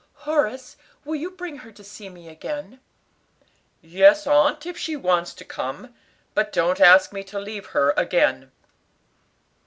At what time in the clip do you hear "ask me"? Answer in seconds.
6.81-7.23